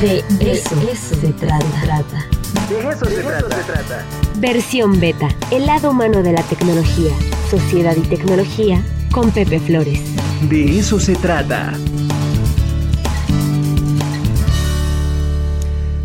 [0.00, 0.74] De eso,
[1.20, 2.26] se trata.
[2.68, 4.04] De eso, se, trata.
[4.38, 7.12] Versión beta, el lado humano de la tecnología,
[7.50, 10.00] sociedad y tecnología, con Pepe Flores.
[10.48, 11.74] De eso se trata.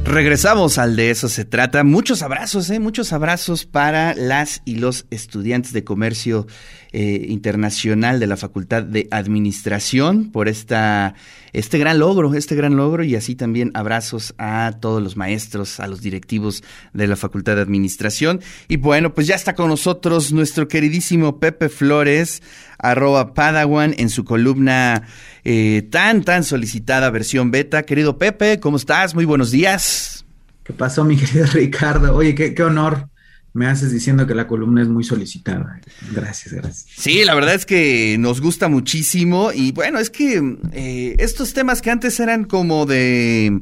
[0.08, 1.84] Regresamos al de eso se trata.
[1.84, 2.80] Muchos abrazos, ¿eh?
[2.80, 6.48] muchos abrazos para las y los estudiantes de comercio
[6.94, 11.14] eh, internacional de la Facultad de Administración por esta,
[11.54, 15.88] este gran logro, este gran logro y así también abrazos a todos los maestros, a
[15.88, 18.42] los directivos de la Facultad de Administración.
[18.68, 22.42] Y bueno, pues ya está con nosotros nuestro queridísimo Pepe Flores,
[22.78, 25.08] arroba Padawan en su columna
[25.44, 27.84] eh, tan, tan solicitada versión beta.
[27.84, 29.16] Querido Pepe, ¿cómo estás?
[29.16, 30.26] Muy buenos días.
[30.64, 32.16] ¿Qué pasó, mi querido Ricardo?
[32.16, 33.10] Oye, qué, qué honor
[33.58, 35.82] me haces diciendo que la columna es muy solicitada.
[36.14, 36.86] Gracias, gracias.
[36.96, 41.82] Sí, la verdad es que nos gusta muchísimo y bueno, es que eh, estos temas
[41.82, 43.60] que antes eran como de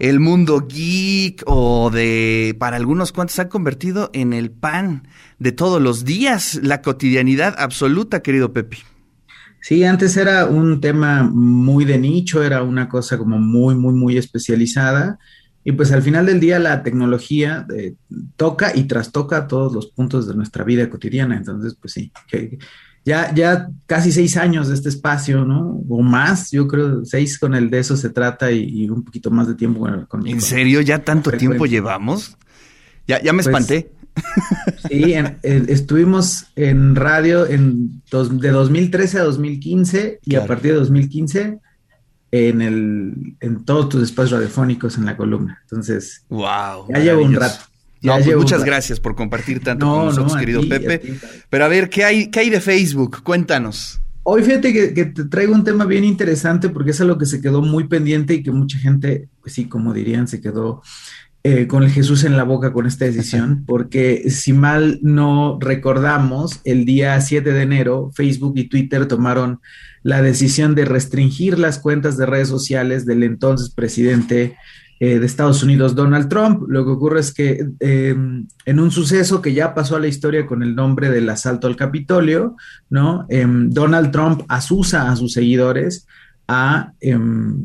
[0.00, 5.06] el mundo geek o de, para algunos cuantos, se han convertido en el pan
[5.38, 8.78] de todos los días, la cotidianidad absoluta, querido Pepe.
[9.60, 14.18] Sí, antes era un tema muy de nicho, era una cosa como muy, muy, muy
[14.18, 15.20] especializada
[15.64, 17.94] y pues al final del día la tecnología eh,
[18.36, 21.36] toca y trastoca todos los puntos de nuestra vida cotidiana.
[21.36, 22.10] Entonces, pues sí,
[23.04, 25.82] ya, ya casi seis años de este espacio, ¿no?
[25.88, 29.48] O más, yo creo, seis con el de eso se trata y, un poquito más
[29.48, 30.80] de tiempo con, ¿En serio?
[30.80, 32.36] ¿Ya tanto tiempo llevamos?
[33.06, 33.92] Ya, ya me pues, espanté.
[34.88, 41.58] Sí, estuvimos en radio en de 2013 a 2015 y a partir de 2015
[42.32, 45.60] en, el, en todos tus espacios radiofónicos en la columna.
[45.62, 47.64] Entonces, wow, ya llevo un rato.
[48.02, 51.18] Pues muchas gracias por compartir tanto con nosotros, querido Pepe.
[51.48, 53.22] Pero a ver, ¿qué hay, ¿qué hay de Facebook?
[53.22, 54.00] Cuéntanos.
[54.24, 57.60] Hoy fíjate que, te traigo un tema bien interesante porque es algo que se quedó
[57.60, 60.82] muy pendiente y que mucha gente, pues sí, como dirían, se quedó
[61.44, 66.60] eh, con el Jesús en la boca con esta decisión, porque si mal no recordamos,
[66.64, 69.60] el día 7 de enero Facebook y Twitter tomaron
[70.04, 74.56] la decisión de restringir las cuentas de redes sociales del entonces presidente
[75.00, 76.62] eh, de Estados Unidos, Donald Trump.
[76.68, 80.46] Lo que ocurre es que em, en un suceso que ya pasó a la historia
[80.46, 82.54] con el nombre del asalto al Capitolio,
[82.88, 83.26] ¿no?
[83.28, 86.06] Em, Donald Trump asusa a sus seguidores
[86.46, 87.56] a em,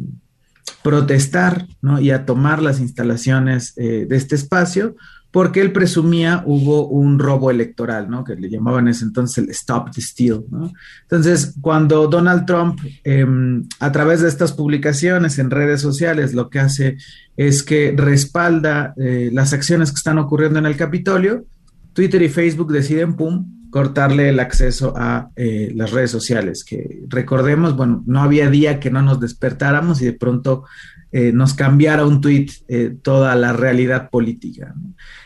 [0.83, 1.99] protestar ¿no?
[1.99, 4.95] y a tomar las instalaciones eh, de este espacio
[5.31, 8.23] porque él presumía hubo un robo electoral, ¿no?
[8.23, 10.71] Que le llamaban en ese entonces el Stop the Steal, ¿no?
[11.03, 16.59] Entonces, cuando Donald Trump, em, a través de estas publicaciones en redes sociales, lo que
[16.59, 16.97] hace
[17.35, 21.45] es que respalda eh, las acciones que están ocurriendo en el Capitolio,
[21.93, 27.75] Twitter y Facebook deciden, pum, cortarle el acceso a eh, las redes sociales, que recordemos,
[27.75, 30.63] bueno, no había día que no nos despertáramos y de pronto
[31.11, 34.73] eh, nos cambiara un tweet eh, toda la realidad política.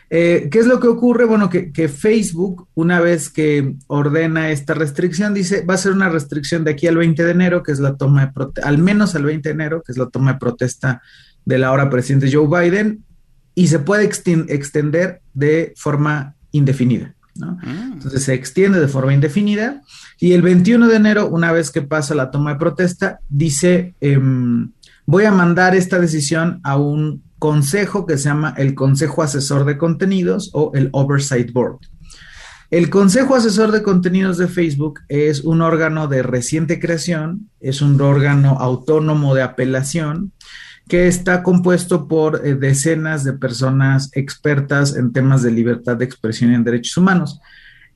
[0.09, 1.23] ¿Qué es lo que ocurre?
[1.23, 6.65] Bueno, que, Facebook, una vez que ordena esta restricción, dice, va a ser una restricción
[6.65, 9.23] de aquí al 20 de enero, que es la toma de protesta, al menos al
[9.23, 11.01] 20 de enero, que es la toma de protesta
[11.45, 13.05] de la ahora presidente Joe Biden,
[13.55, 17.15] y se puede extender de forma indefinida.
[17.35, 17.57] ¿No?
[17.63, 17.93] Mm.
[17.93, 19.81] Entonces se extiende de forma indefinida
[20.19, 23.95] y el 21 de enero, una vez que pasa la toma de protesta, dice...
[24.01, 24.71] Em,
[25.05, 29.77] voy a mandar esta decisión a un consejo que se llama el Consejo Asesor de
[29.77, 31.79] Contenidos o el Oversight Board.
[32.69, 37.99] El Consejo Asesor de Contenidos de Facebook es un órgano de reciente creación, es un
[37.99, 40.31] órgano autónomo de apelación
[40.91, 46.51] que está compuesto por eh, decenas de personas expertas en temas de libertad de expresión
[46.51, 47.39] y en derechos humanos.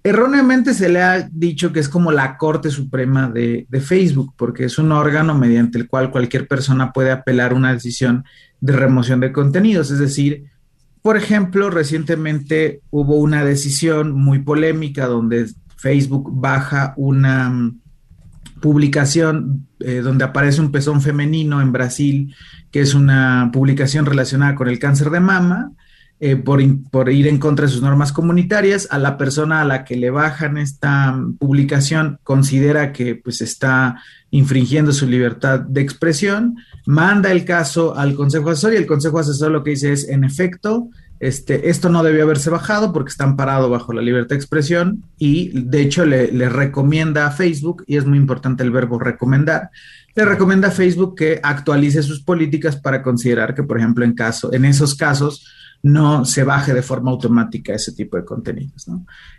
[0.02, 4.78] Erróneamente se le ha dicho que es como la Corte Suprema de, Facebook, porque es
[4.78, 8.24] un órgano mediante el cual cualquier persona puede apelar una decisión
[8.62, 9.92] de remoción de contenidos.
[9.92, 10.46] Es decir,
[11.02, 17.82] por ejemplo, recientemente hubo una decisión muy polémica donde Facebook baja una mm,
[18.66, 22.34] publicación eh, donde aparece un pezón femenino en Brasil,
[22.72, 25.74] que es una publicación relacionada con el cáncer de mama
[26.20, 26.64] eh, por,
[27.12, 30.58] ir en contra de sus normas comunitarias, a la persona a la que le bajan
[30.58, 34.02] esta publicación considera que pues está
[34.32, 36.56] infringiendo su libertad de expresión,
[36.88, 40.24] manda el caso al Consejo Asesor y el Consejo Asesor lo que dice es, en
[40.24, 40.90] efecto,
[41.20, 45.50] este, esto no debió haberse bajado porque está amparado bajo la libertad de expresión y
[45.54, 49.70] de hecho le, recomienda a Facebook, y es muy importante el verbo recomendar,
[50.16, 54.54] le recomienda a Facebook que actualice sus políticas para considerar que, por ejemplo, en, caso,
[54.54, 55.46] en esos casos,
[55.84, 58.88] no se baje de forma automática ese tipo de contenidos.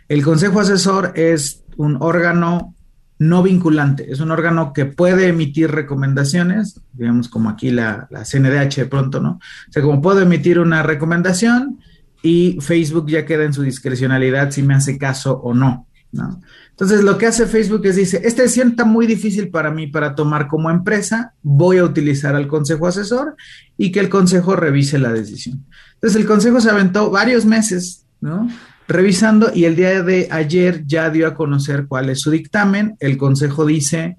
[0.07, 2.75] El Consejo Asesor es un órgano
[3.19, 8.75] no vinculante, es un órgano que puede emitir recomendaciones, digamos como aquí la, la CNDH
[8.75, 9.39] de pronto, ¿no?
[9.69, 11.79] O sea, como puedo emitir una recomendación
[12.21, 16.41] y Facebook ya queda en su discrecionalidad si me hace caso o no, ¿no?
[16.77, 20.13] Entonces, lo que hace Facebook es dice, esta decisión está muy difícil para mí para
[20.13, 23.35] tomar como empresa, voy a utilizar al consejo asesor
[23.79, 25.65] y que el consejo revise la decisión.
[25.95, 28.47] Entonces, el consejo se aventó varios meses, ¿no?
[28.87, 32.95] Revisando y el día de ayer ya dio a conocer cuál es su dictamen.
[32.99, 34.15] El consejo dice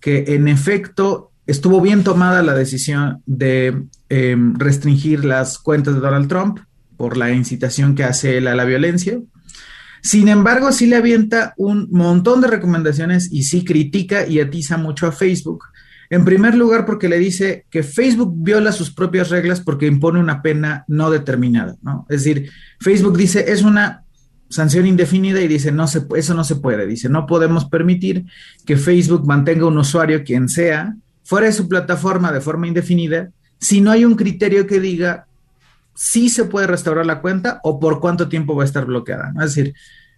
[0.00, 6.28] que en efecto estuvo bien tomada la decisión de eh, restringir las cuentas de Donald
[6.28, 6.60] Trump
[6.96, 9.18] por la incitación que hace él a la violencia
[10.04, 15.06] sin embargo, sí le avienta un montón de recomendaciones y sí critica y atiza mucho
[15.06, 15.64] a Facebook.
[16.10, 20.42] En primer lugar, porque le dice que Facebook viola sus propias reglas porque impone una
[20.42, 22.04] pena no determinada, ¿no?
[22.10, 22.50] Es decir,
[22.80, 24.03] Facebook dice es una
[24.54, 26.86] sanción indefinida y dice no se, eso no se puede.
[26.86, 28.24] Dice no podemos permitir
[28.64, 33.80] que Facebook mantenga un usuario quien sea fuera de su plataforma de forma indefinida si
[33.80, 35.26] no hay un criterio que diga
[35.94, 39.32] si se puede restaurar la cuenta o por cuánto tiempo va a estar bloqueada.
[39.38, 39.74] Es decir,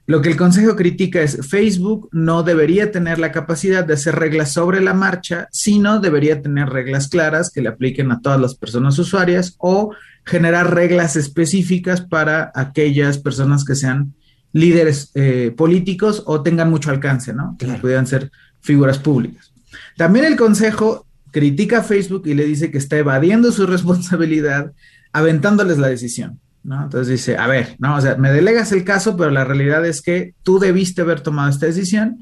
[0.06, 4.52] lo que el Consejo critica es Facebook no debería tener la capacidad de hacer reglas
[4.52, 8.98] sobre la marcha, sino debería tener reglas claras que le apliquen a todas las personas
[8.98, 9.94] usuarias o
[10.24, 14.14] generar reglas específicas para aquellas personas que sean
[14.56, 17.56] líderes eh, políticos o tengan mucho alcance, ¿no?
[17.58, 18.30] Que pudieran ser
[18.62, 19.52] figuras públicas.
[19.98, 24.72] También el Consejo critica a Facebook y le dice que está evadiendo su responsabilidad
[25.12, 26.40] aventándoles la decisión.
[26.64, 26.84] ¿no?
[26.84, 30.00] Entonces dice, a ver, no, o sea, me delegas el caso, pero la realidad es
[30.00, 32.20] que tú debiste haber tomado esta decisión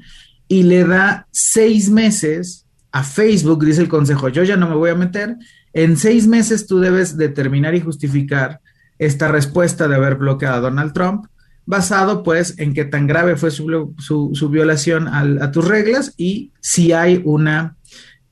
[0.49, 4.89] y le da seis meses a Facebook, dice el consejo, yo ya no me voy
[4.89, 5.37] a meter,
[5.71, 8.59] en seis meses tú debes determinar y justificar
[8.99, 11.25] esta respuesta de haber bloqueado a Donald Trump,
[11.65, 16.91] basado pues en qué tan grave fue su, su, violación a tus reglas y si
[16.91, 17.75] hay una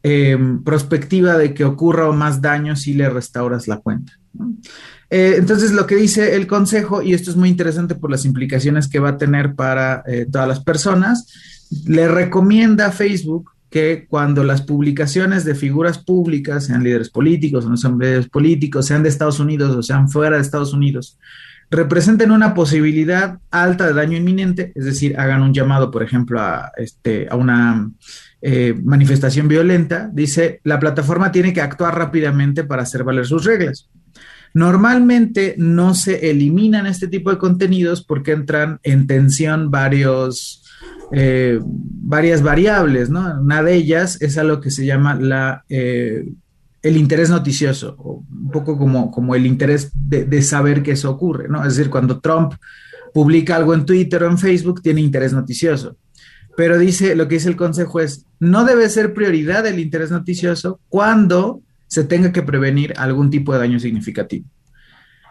[0.06, 4.12] eh, perspectiva de que ocurra más daño si le restauras la cuenta.
[5.10, 8.90] Eh, entonces, lo que dice el consejo, y esto es muy interesante por las implicaciones
[8.90, 14.44] que va a tener para eh, todas las personas, le recomienda a Facebook que cuando
[14.44, 19.10] las publicaciones de figuras públicas, sean líderes políticos o no sean líderes políticos, sean de
[19.10, 21.18] Estados Unidos o sean fuera de Estados Unidos,
[21.74, 26.72] representen una posibilidad alta de daño inminente, es decir, hagan un llamado, por ejemplo, a,
[26.78, 27.90] este, a una
[28.42, 33.90] eh, manifestación violenta, dice, la plataforma tiene que actuar rápidamente para hacer valer sus reglas.
[34.54, 40.64] Normalmente no se eliminan este tipo de contenidos porque entran en tensión varios,
[41.12, 43.42] eh, varias variables, ¿no?
[43.42, 46.26] Una de ellas es algo que se llama la, eh,
[46.84, 51.48] el interés noticioso, un poco como, como el interés de, de, saber que eso ocurre,
[51.48, 51.66] ¿no?
[51.66, 52.54] Es decir, cuando Trump
[53.14, 55.98] publica algo en Twitter o en Facebook, tiene interés noticioso.
[56.56, 60.82] Pero dice, lo que dice el consejo es, no debe ser prioridad el interés noticioso
[60.90, 64.46] cuando se tenga que prevenir algún tipo de daño significativo.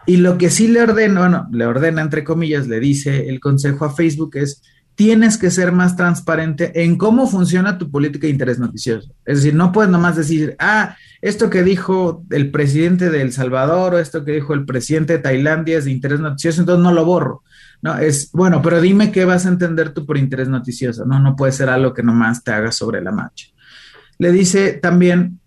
[0.05, 3.85] Y lo que sí le ordena, bueno, le ordena entre comillas, le dice el consejo
[3.85, 4.61] a Facebook es,
[4.95, 9.13] tienes que ser más transparente en cómo funciona tu política de interés noticioso.
[9.25, 13.95] Es decir, no puedes nomás decir, ah, esto que dijo el presidente de El Salvador
[13.95, 17.05] o esto que dijo el presidente de Tailandia es de interés noticioso, entonces no lo
[17.05, 17.43] borro.
[17.81, 21.05] No, es, bueno, pero dime qué vas a entender tú por interés noticioso.
[21.05, 23.47] No, no puede ser algo que nomás te haga sobre la marcha.
[24.19, 25.39] Le dice también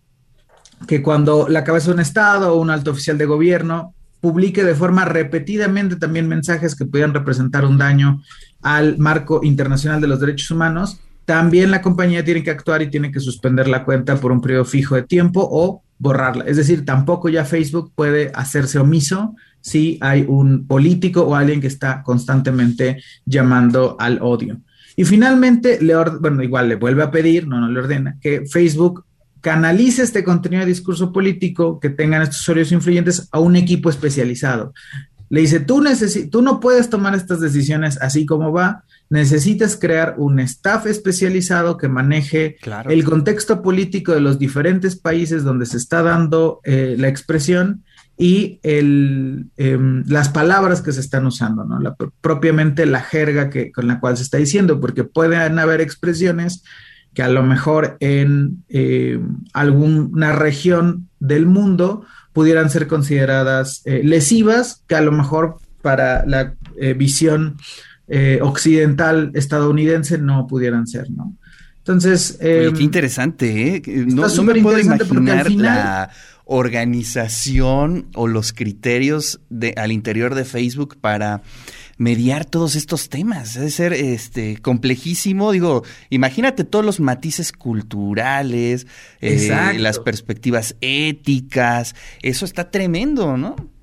[0.87, 4.75] que cuando la cabeza de un Estado o un alto oficial de gobierno publique de
[4.75, 8.23] forma repetidamente también mensajes que puedan representar un daño
[8.66, 13.12] al marco internacional de los derechos humanos, también la compañía tiene que actuar y tiene
[13.12, 16.42] que suspender la cuenta por un periodo fijo de tiempo o borrarla.
[16.49, 21.68] Es decir, tampoco ya Facebook puede hacerse omiso si hay un político o alguien que
[21.68, 24.58] está constantemente llamando al odio.
[24.96, 29.04] Y finalmente, le bueno, igual le vuelve a pedir, no, no le ordena, que Facebook
[29.42, 34.75] canalice este contenido de discurso político que tengan estos usuarios influyentes a un equipo especializado.
[35.28, 35.83] Le dice, tú,
[36.30, 41.88] tú no puedes tomar estas decisiones así como va, necesitas crear un staff especializado que
[41.88, 42.56] maneje
[42.88, 47.85] el contexto político de los diferentes países donde se está dando eh, la expresión
[48.18, 51.97] y el, em, las palabras que se están usando, ¿no?
[52.21, 56.62] propiamente la jerga que, con la cual se está diciendo, porque pueden haber expresiones
[57.12, 59.21] que a lo mejor en eh,
[59.52, 62.04] alguna región del mundo
[62.37, 67.57] pudieran ser consideradas eh, lesivas, que a lo mejor para la eh, visión
[68.43, 71.35] occidental estadounidense no pudieran ser, ¿no?
[71.78, 72.37] Entonces...
[72.38, 73.83] qué interesante, ¿eh?
[74.07, 76.11] No, no me puedo imaginar la
[76.45, 81.43] organización o los criterios de, al interior de Facebook para
[81.97, 83.55] mediar todos estos temas.
[83.55, 85.53] Debe ser este complejísimo.
[85.53, 88.87] Digo, imagínate todos los matices culturales,
[89.21, 91.95] eh, las perspectivas éticas.
[92.23, 93.75] Eso está tremendo, ¿no?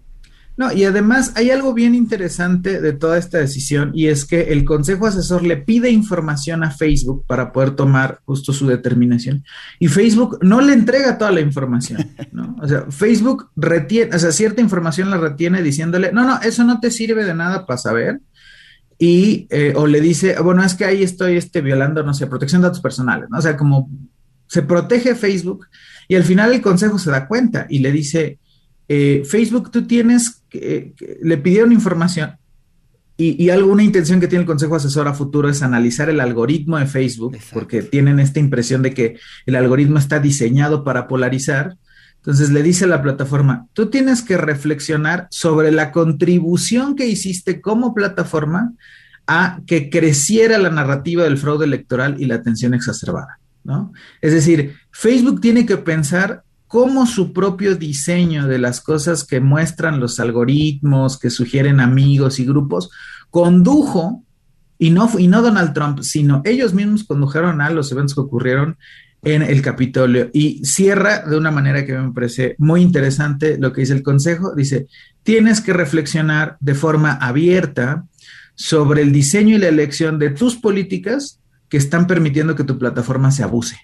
[0.55, 4.63] No, y además hay algo bien interesante de toda esta decisión y es que el
[4.65, 9.43] Consejo Asesor le pide información a Facebook para poder tomar justo su determinación
[9.79, 12.55] y Facebook no le entrega toda la información, ¿no?
[12.61, 16.79] O sea, Facebook retiene, o sea, cierta información la retiene diciéndole, no, no, eso no
[16.79, 18.19] te sirve de nada para saber
[18.99, 22.61] y eh, o le dice, bueno, es que ahí estoy este, violando, no sé, protección
[22.61, 23.39] de datos personales, ¿no?
[23.39, 23.89] O sea, como
[24.45, 25.67] se protege Facebook
[26.07, 28.37] y al final el Consejo se da cuenta y le dice,
[28.87, 32.37] eh, Facebook, tú tienes, le pidieron información
[33.15, 36.87] y, alguna intención que tiene el Consejo Asesor a futuro es analizar el algoritmo de
[36.87, 41.77] Facebook, porque tienen esta impresión de que el algoritmo está diseñado para polarizar.
[42.15, 47.61] Entonces le dice a la plataforma, tú tienes que reflexionar sobre la contribución que hiciste
[47.61, 48.73] como plataforma
[49.27, 53.93] a que creciera la narrativa del fraude electoral y la atención exacerbada, ¿no?
[54.21, 56.42] Es decir, Facebook tiene que pensar
[56.73, 62.45] cómo su propio diseño de las cosas que muestran los algoritmos, que sugieren amigos y
[62.45, 62.89] grupos,
[63.29, 64.23] condujo,
[64.79, 68.77] y no, y no Donald Trump, sino ellos mismos condujeron a los eventos que ocurrieron
[69.21, 70.31] en el Capitolio.
[70.33, 74.55] Y cierra de una manera que me parece muy interesante lo que dice el Consejo.
[74.55, 74.87] Dice,
[75.21, 78.07] tienes que reflexionar de forma abierta
[78.55, 81.39] sobre el diseño y la elección de tus políticas
[81.69, 83.77] que están permitiendo que tu plataforma se abuse.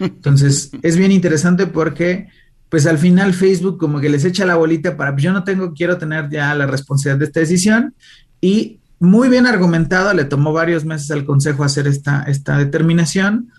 [0.00, 2.28] Entonces, es bien interesante porque,
[2.68, 5.72] pues al final Facebook como que les echa la bolita para, pues yo no tengo,
[5.74, 7.94] quiero tener ya la responsabilidad de esta decisión
[8.40, 13.50] y muy bien argumentado, le tomó varios meses al consejo hacer esta, esta determinación.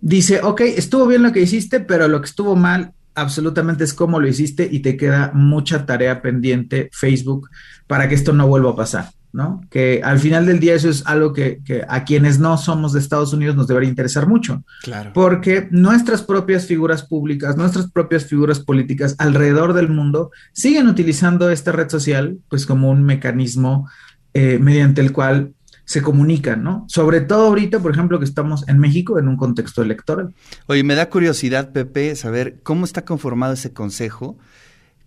[0.00, 4.20] Dice, ok, estuvo bien lo que hiciste, pero lo que estuvo mal absolutamente es cómo
[4.20, 7.50] lo hiciste y te queda mucha tarea pendiente Facebook
[7.86, 9.10] para que esto no vuelva a pasar.
[9.32, 9.62] ¿No?
[9.70, 13.32] Que al final del día eso es algo que, a quienes no somos de Estados
[13.32, 14.64] Unidos nos debería interesar mucho.
[14.82, 15.12] Claro.
[15.14, 21.72] Porque nuestras propias figuras públicas, nuestras propias figuras políticas alrededor del mundo siguen utilizando esta
[21.72, 23.88] red social pues como un mecanismo
[24.34, 26.84] eh, mediante el cual se comunican, ¿no?
[26.86, 30.32] Sobre todo ahorita, por ejemplo, que estamos en México en un contexto electoral.
[30.66, 34.38] Oye, me da curiosidad, Pepe, saber cómo está conformado ese consejo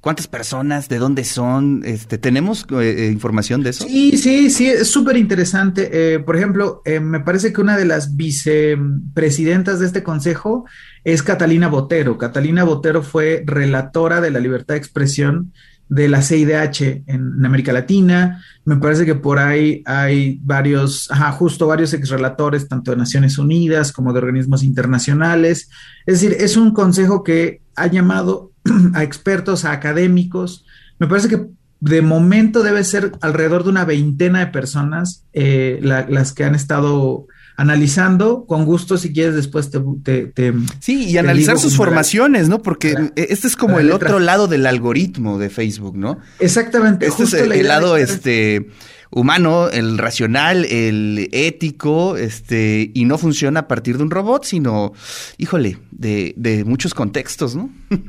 [0.04, 0.90] ¿Cuántas personas?
[0.90, 1.82] ¿De dónde son?
[1.86, 3.88] Este, ¿Tenemos eh, eh, información de eso?
[3.88, 6.16] Sí, sí, sí, es súper interesante.
[6.16, 10.66] Eh, por ejemplo, me parece que una de las vicepresidentas de este consejo
[11.06, 12.18] es Catalina Botero.
[12.18, 15.54] Catalina Botero fue relatora de la libertad de expresión
[15.88, 18.44] de la CIDH en, América Latina.
[18.66, 23.94] Me parece que por ahí hay varios, ajá, justo varios exrelatores, tanto de Naciones Unidas
[23.94, 25.70] como de organismos internacionales.
[26.06, 28.52] Es decir, es un consejo que ha llamado
[28.94, 30.66] a expertos, a académicos.
[31.00, 31.48] Me parece que
[31.80, 37.28] de momento debe ser alrededor de una veintena de personas eh, las que han estado
[37.58, 38.46] analizando.
[38.46, 40.28] Con gusto, si quieres, después te.
[40.28, 42.62] te, sí, y analizar sus formaciones, ¿no?
[42.62, 46.20] Porque este es como el otro lado del algoritmo de Facebook, ¿no?
[46.40, 47.06] Exactamente.
[47.06, 48.70] Este es el, lado, este
[49.14, 54.94] humano, el racional, el ético, este, y no funciona a partir de un robot, sino,
[55.38, 57.70] híjole, de, de muchos contextos, ¿no?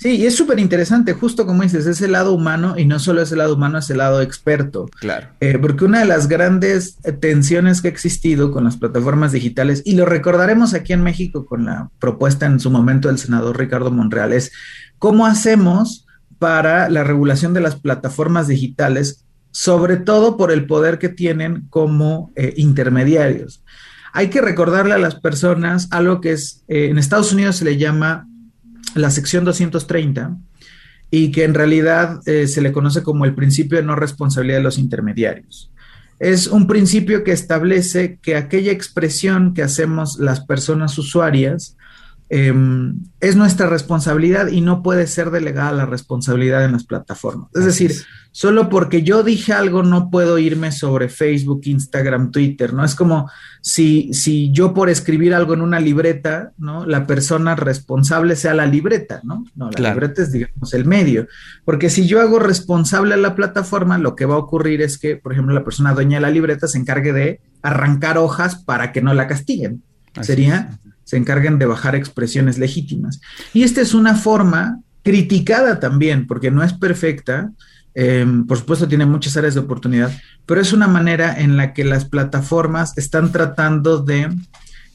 [0.00, 3.20] Sí, y es súper interesante, justo como dices, es el lado humano y no solo
[3.20, 4.88] es el lado humano, es el lado experto.
[5.00, 5.30] Claro.
[5.40, 9.96] Eh, porque una de las grandes tensiones que ha existido con las plataformas digitales, y
[9.96, 14.32] lo recordaremos aquí en México con la propuesta en su momento del senador Ricardo Monreal,
[14.32, 14.52] es
[15.00, 16.06] cómo hacemos
[16.38, 22.32] para la regulación de las plataformas digitales, sobre todo por el poder que tienen como
[22.36, 23.62] eh, intermediarios.
[24.12, 27.76] Hay que recordarle a las personas algo que es, eh, en Estados Unidos se le
[27.76, 28.26] llama
[28.94, 30.36] la sección 230
[31.10, 34.64] y que en realidad eh, se le conoce como el principio de no responsabilidad de
[34.64, 35.70] los intermediarios.
[36.18, 41.76] Es un principio que establece que aquella expresión que hacemos las personas usuarias
[42.28, 47.48] em, es nuestra responsabilidad y no puede ser delegada la responsabilidad en las plataformas.
[47.54, 47.92] Es decir,
[48.32, 52.84] solo porque yo dije algo no puedo irme sobre Facebook, Instagram, Twitter, ¿no?
[52.84, 53.28] Es como
[53.60, 56.86] si, si yo por escribir algo en una libreta, ¿no?
[56.86, 59.44] La persona responsable sea la libreta, ¿no?
[59.56, 61.26] No, la libreta es, digamos, el medio.
[61.64, 65.16] Porque si yo hago responsable a la plataforma, lo que va a ocurrir es que,
[65.16, 69.02] por ejemplo, la persona dueña de la libreta se encargue de arrancar hojas para que
[69.02, 69.82] no la castiguen.
[70.20, 73.20] Sería, se encarguen de bajar expresiones legítimas.
[73.54, 77.50] Y esta es una forma criticada también, porque no es perfecta,
[78.00, 80.12] Em, por supuesto, tiene muchas áreas de oportunidad,
[80.46, 84.28] pero es una manera en la que las plataformas están tratando de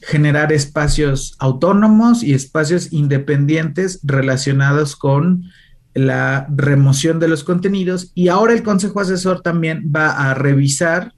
[0.00, 5.44] generar espacios autónomos y espacios independientes relacionados con
[5.92, 11.12] la remoción de los contenidos y ahora el Consejo Asesor también va a revisar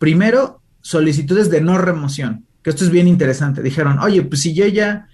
[0.00, 3.62] primero solicitudes de no remoción, que esto es bien interesante.
[3.62, 5.08] Dijeron, oye, pues si yo ya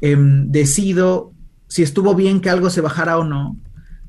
[0.00, 1.32] em, decido
[1.68, 3.58] si estuvo bien que algo se bajara o no,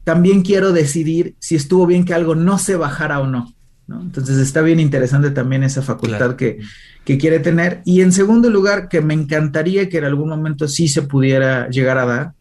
[0.06, 3.54] también quiero decidir si estuvo bien que algo no se bajara o no.
[3.90, 6.60] Entonces está bien interesante también esa facultad que,
[7.04, 7.82] que, quiere tener.
[7.84, 11.98] Y en segundo lugar, que me encantaría que en algún momento sí se pudiera llegar
[11.98, 12.32] a dar,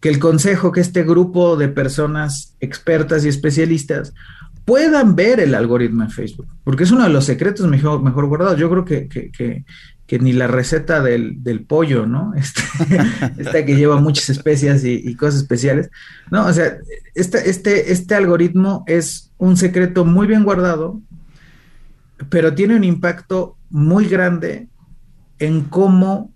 [0.00, 4.14] que el consejo, que este grupo de personas expertas y especialistas
[4.64, 8.58] puedan ver el algoritmo en Facebook, porque es uno de los secretos mejor, mejor guardados.
[8.58, 9.30] Yo creo que, que,
[10.06, 12.32] que, ni la receta del, del pollo, ¿no?
[12.36, 12.62] Este,
[13.38, 15.90] esta que lleva muchas especias y, cosas especiales.
[16.30, 16.78] No, o sea,
[17.14, 21.00] este, este, este algoritmo es un secreto muy bien guardado,
[22.28, 24.68] pero tiene un impacto muy grande
[25.38, 26.32] en cómo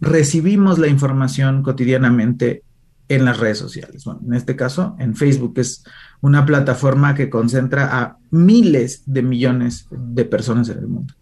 [0.00, 2.62] recibimos la información cotidianamente
[3.10, 4.04] en las redes sociales.
[4.04, 5.84] Bueno, en este caso, en Facebook es
[6.20, 11.14] una plataforma que concentra a miles de millones de personas en el mundo.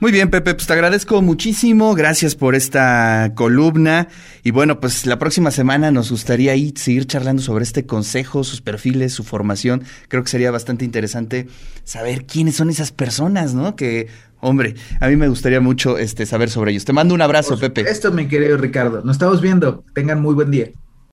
[0.00, 1.94] Muy bien, Pepe, pues te agradezco muchísimo.
[1.94, 4.08] Gracias por esta columna.
[4.42, 8.62] Y bueno, pues la próxima semana nos gustaría ahí seguir charlando sobre este consejo, sus
[8.62, 9.84] perfiles, su formación.
[10.08, 11.48] Creo que sería bastante interesante
[11.84, 13.76] saber quiénes son esas personas, ¿no?
[13.76, 14.08] Que,
[14.40, 16.86] hombre, a mí me gustaría mucho este, saber sobre ellos.
[16.86, 17.82] Te mando un abrazo, Pepe.
[17.82, 19.02] Esto, mi querido Ricardo.
[19.04, 19.84] Nos estamos viendo.
[19.92, 20.70] Tengan muy buen día.